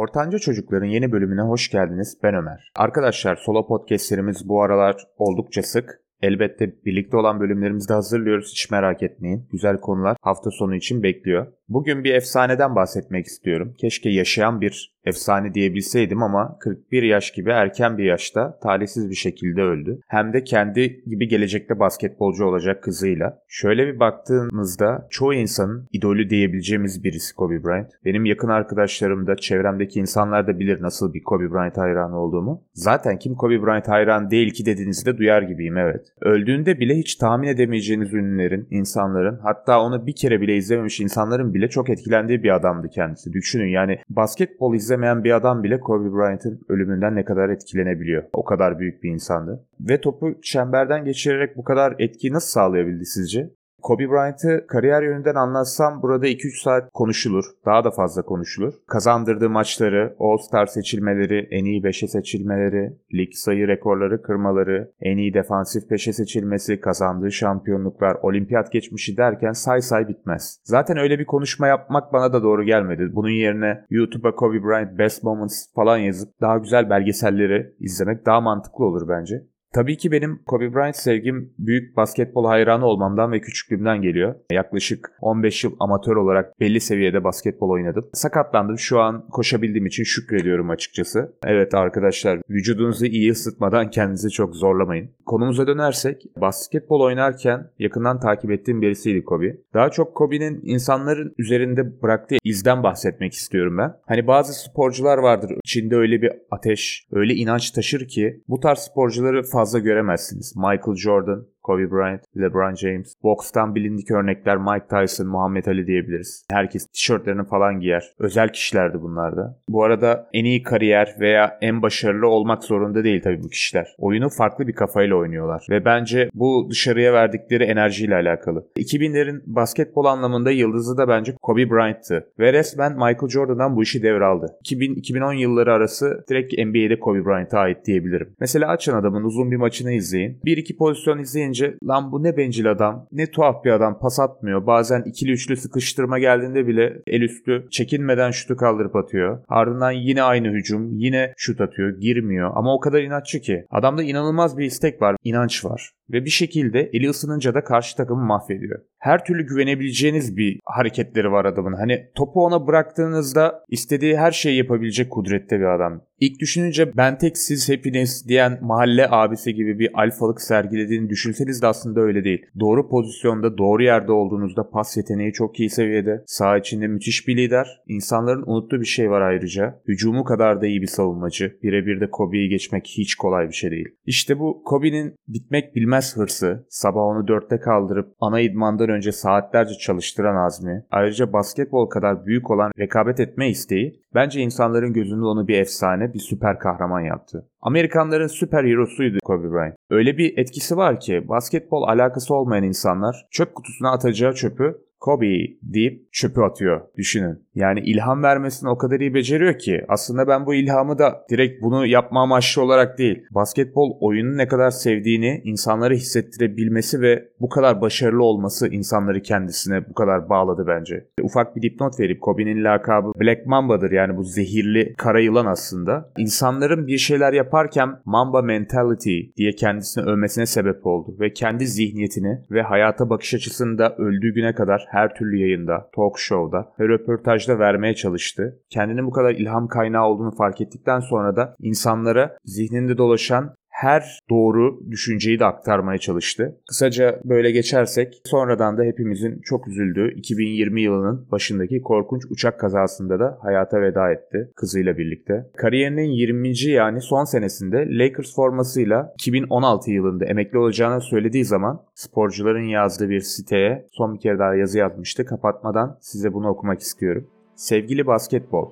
[0.00, 2.18] Ortanca Çocukların yeni bölümüne hoş geldiniz.
[2.22, 2.72] Ben Ömer.
[2.76, 6.00] Arkadaşlar solo podcastlerimiz bu aralar oldukça sık.
[6.22, 8.50] Elbette birlikte olan bölümlerimizi de hazırlıyoruz.
[8.52, 9.48] Hiç merak etmeyin.
[9.52, 11.46] Güzel konular hafta sonu için bekliyor.
[11.70, 13.74] Bugün bir efsaneden bahsetmek istiyorum.
[13.78, 19.62] Keşke yaşayan bir efsane diyebilseydim ama 41 yaş gibi erken bir yaşta talihsiz bir şekilde
[19.62, 20.00] öldü.
[20.08, 23.38] Hem de kendi gibi gelecekte basketbolcu olacak kızıyla.
[23.48, 27.90] Şöyle bir baktığımızda çoğu insanın idolü diyebileceğimiz birisi Kobe Bryant.
[28.04, 32.64] Benim yakın arkadaşlarım da çevremdeki insanlar da bilir nasıl bir Kobe Bryant hayranı olduğumu.
[32.72, 36.06] Zaten kim Kobe Bryant hayran değil ki dediğinizde duyar gibiyim evet.
[36.20, 41.59] Öldüğünde bile hiç tahmin edemeyeceğiniz ünlülerin, insanların hatta onu bir kere bile izlememiş insanların bile
[41.68, 43.32] çok etkilendiği bir adamdı kendisi.
[43.32, 48.24] Düşünün yani basketbol izlemeyen bir adam bile Kobe Bryant'ın ölümünden ne kadar etkilenebiliyor.
[48.32, 49.66] O kadar büyük bir insandı.
[49.80, 53.50] Ve topu çemberden geçirerek bu kadar etkiyi nasıl sağlayabildi sizce?
[53.82, 57.44] Kobe Bryant'ı kariyer yönünden anlatsam burada 2-3 saat konuşulur.
[57.66, 58.74] Daha da fazla konuşulur.
[58.86, 65.90] Kazandırdığı maçları, All-Star seçilmeleri, en iyi 5'e seçilmeleri, lig sayı rekorları kırmaları, en iyi defansif
[65.90, 70.60] 5'e seçilmesi, kazandığı şampiyonluklar, olimpiyat geçmişi derken say say bitmez.
[70.64, 73.10] Zaten öyle bir konuşma yapmak bana da doğru gelmedi.
[73.12, 78.84] Bunun yerine YouTube'a Kobe Bryant Best Moments falan yazıp daha güzel belgeselleri izlemek daha mantıklı
[78.84, 79.49] olur bence.
[79.74, 84.34] Tabii ki benim Kobe Bryant sevgim büyük basketbol hayranı olmamdan ve küçüklüğümden geliyor.
[84.52, 88.08] Yaklaşık 15 yıl amatör olarak belli seviyede basketbol oynadım.
[88.12, 88.78] Sakatlandım.
[88.78, 91.32] Şu an koşabildiğim için şükrediyorum açıkçası.
[91.44, 95.10] Evet arkadaşlar vücudunuzu iyi ısıtmadan kendinizi çok zorlamayın.
[95.26, 99.56] Konumuza dönersek basketbol oynarken yakından takip ettiğim birisiydi Kobe.
[99.74, 103.96] Daha çok Kobe'nin insanların üzerinde bıraktığı izden bahsetmek istiyorum ben.
[104.06, 109.42] Hani bazı sporcular vardır içinde öyle bir ateş, öyle inanç taşır ki bu tarz sporcuları
[109.60, 110.56] fazla göremezsiniz.
[110.56, 113.14] Michael Jordan, Kobe Bryant, LeBron James.
[113.22, 116.46] Bokstan bilindik örnekler Mike Tyson, Muhammed Ali diyebiliriz.
[116.50, 118.04] Herkes tişörtlerini falan giyer.
[118.18, 119.58] Özel kişilerdi bunlar da.
[119.68, 123.94] Bu arada en iyi kariyer veya en başarılı olmak zorunda değil tabii bu kişiler.
[123.98, 125.66] Oyunu farklı bir kafayla oynuyorlar.
[125.70, 128.66] Ve bence bu dışarıya verdikleri enerjiyle alakalı.
[128.76, 132.26] 2000'lerin basketbol anlamında yıldızı da bence Kobe Bryant'tı.
[132.38, 134.46] Ve resmen Michael Jordan'dan bu işi devraldı.
[134.64, 138.34] 2000-2010 yılları arası direkt NBA'de Kobe Bryant'a ait diyebilirim.
[138.40, 140.40] Mesela açın adamın uzun bir maçını izleyin.
[140.44, 141.18] Bir iki pozisyon
[141.50, 144.66] izleyince lan bu ne bencil adam, ne tuhaf bir adam pas atmıyor.
[144.66, 149.44] Bazen ikili üçlü sıkıştırma geldiğinde bile el üstü çekinmeden şutu kaldırıp atıyor.
[149.48, 152.50] Ardından yine aynı hücum, yine şut atıyor, girmiyor.
[152.54, 153.66] Ama o kadar inatçı ki.
[153.70, 158.24] Adamda inanılmaz bir istek var, inanç var ve bir şekilde eli ısınınca da karşı takımı
[158.24, 158.80] mahvediyor.
[158.98, 161.72] Her türlü güvenebileceğiniz bir hareketleri var adamın.
[161.72, 166.02] Hani topu ona bıraktığınızda istediği her şeyi yapabilecek kudrette bir adam.
[166.20, 171.66] İlk düşününce ben tek siz hepiniz diyen mahalle abisi gibi bir alfalık sergilediğini düşünseniz de
[171.66, 172.46] aslında öyle değil.
[172.60, 176.22] Doğru pozisyonda doğru yerde olduğunuzda pas yeteneği çok iyi seviyede.
[176.26, 177.80] Sağ içinde müthiş bir lider.
[177.86, 179.80] İnsanların unuttuğu bir şey var ayrıca.
[179.88, 181.58] Hücumu kadar da iyi bir savunmacı.
[181.62, 183.88] Birebir de Kobe'yi geçmek hiç kolay bir şey değil.
[184.06, 189.74] İşte bu Kobe'nin bitmek bilmez bitmez hırsı, sabah onu dörtte kaldırıp ana idmandan önce saatlerce
[189.74, 195.60] çalıştıran azmi, ayrıca basketbol kadar büyük olan rekabet etme isteği bence insanların gözünde onu bir
[195.60, 197.46] efsane, bir süper kahraman yaptı.
[197.62, 199.74] Amerikanların süper herosuydu Kobe Bryant.
[199.90, 205.26] Öyle bir etkisi var ki basketbol alakası olmayan insanlar çöp kutusuna atacağı çöpü Kobe
[205.62, 206.80] deyip çöpü atıyor.
[206.96, 207.46] Düşünün.
[207.60, 211.86] Yani ilham vermesini o kadar iyi beceriyor ki aslında ben bu ilhamı da direkt bunu
[211.86, 213.22] yapma amaçlı olarak değil.
[213.30, 219.94] Basketbol oyunu ne kadar sevdiğini insanlara hissettirebilmesi ve bu kadar başarılı olması insanları kendisine bu
[219.94, 221.06] kadar bağladı bence.
[221.22, 226.12] Ufak bir dipnot verip Kobe'nin lakabı Black Mamba'dır yani bu zehirli kara yılan aslında.
[226.18, 232.62] İnsanların bir şeyler yaparken Mamba mentality diye kendisini övmesine sebep oldu ve kendi zihniyetini ve
[232.62, 237.94] hayata bakış açısını da öldüğü güne kadar her türlü yayında, talk show'da ve röportajda vermeye
[237.94, 238.60] çalıştı.
[238.70, 244.80] Kendinin bu kadar ilham kaynağı olduğunu fark ettikten sonra da insanlara zihninde dolaşan her doğru
[244.90, 246.56] düşünceyi de aktarmaya çalıştı.
[246.68, 253.38] Kısaca böyle geçersek sonradan da hepimizin çok üzüldüğü 2020 yılının başındaki korkunç uçak kazasında da
[253.42, 255.46] hayata veda etti kızıyla birlikte.
[255.56, 256.58] Kariyerinin 20.
[256.58, 263.86] yani son senesinde Lakers formasıyla 2016 yılında emekli olacağını söylediği zaman sporcuların yazdığı bir siteye
[263.92, 265.24] son bir kere daha yazı yazmıştı.
[265.24, 267.26] Kapatmadan size bunu okumak istiyorum.
[267.60, 268.70] Sevgili basketbol,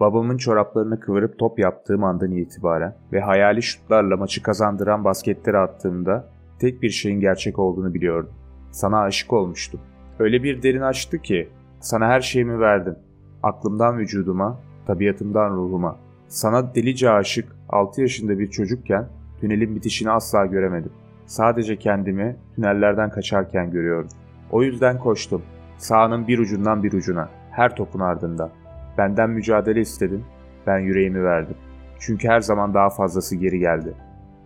[0.00, 6.28] Babamın çoraplarını kıvırıp top yaptığım andan itibaren ve hayali şutlarla maçı kazandıran basketleri attığımda
[6.58, 8.30] tek bir şeyin gerçek olduğunu biliyordum.
[8.70, 9.80] Sana aşık olmuştum.
[10.18, 11.48] Öyle bir derin aşktı ki
[11.80, 12.96] sana her şeyimi verdim.
[13.42, 15.96] Aklımdan vücuduma, tabiatımdan ruhuma.
[16.28, 19.08] Sana delice aşık 6 yaşında bir çocukken
[19.40, 20.92] tünelin bitişini asla göremedim.
[21.26, 24.10] Sadece kendimi tünellerden kaçarken görüyordum.
[24.50, 25.42] O yüzden koştum.
[25.78, 27.28] Sahanın bir ucundan bir ucuna,
[27.60, 28.50] her topun ardında.
[28.98, 30.24] Benden mücadele istedin.
[30.66, 31.56] Ben yüreğimi verdim.
[31.98, 33.94] Çünkü her zaman daha fazlası geri geldi.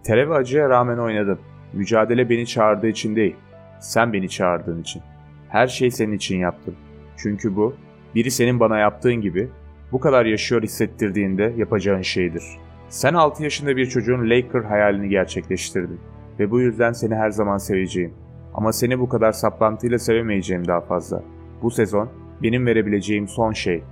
[0.05, 1.39] Tere ve acıya rağmen oynadım.
[1.73, 3.37] Mücadele beni çağırdığı için değil,
[3.81, 5.03] sen beni çağırdığın için.
[5.49, 6.75] Her şeyi senin için yaptım.
[7.17, 7.75] Çünkü bu,
[8.15, 9.49] biri senin bana yaptığın gibi
[9.93, 12.45] bu kadar yaşıyor hissettirdiğinde yapacağın şeydir.
[12.89, 16.01] Sen 6 yaşında bir çocuğun Laker hayalini gerçekleştirdin.
[16.39, 18.15] Ve bu yüzden seni her zaman seveceğim.
[18.55, 21.23] Ama seni bu kadar saplantıyla sevemeyeceğim daha fazla.
[21.63, 23.83] Bu sezon benim verebileceğim son şey.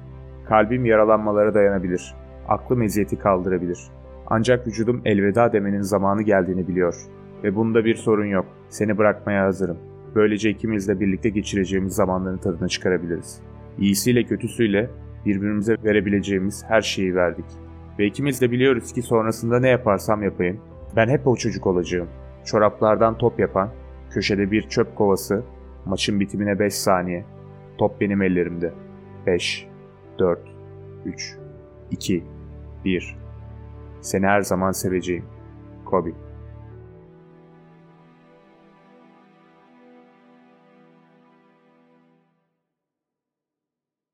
[0.48, 2.14] Kalbim yaralanmalara dayanabilir.
[2.48, 3.78] Aklım eziyeti kaldırabilir.
[4.26, 6.94] Ancak vücudum elveda demenin zamanı geldiğini biliyor.
[7.44, 8.46] Ve bunda bir sorun yok.
[8.68, 9.78] Seni bırakmaya hazırım.
[10.14, 13.40] Böylece ikimiz de birlikte geçireceğimiz zamanların tadını çıkarabiliriz.
[13.78, 14.90] İyisiyle kötüsüyle
[15.26, 17.44] birbirimize verebileceğimiz her şeyi verdik.
[17.98, 20.60] Ve ikimiz de biliyoruz ki sonrasında ne yaparsam yapayım,
[20.96, 22.08] ben hep o çocuk olacağım.
[22.44, 23.68] Çoraplardan top yapan,
[24.10, 25.42] köşede bir çöp kovası,
[25.86, 27.24] maçın bitimine 5 saniye.
[27.82, 28.72] Top benim ellerimde.
[29.26, 29.68] 5,
[30.18, 30.38] 4,
[31.04, 31.36] 3,
[31.90, 32.24] 2,
[32.84, 33.16] 1.
[34.00, 35.24] Seni her zaman seveceğim.
[35.84, 36.10] Kobe.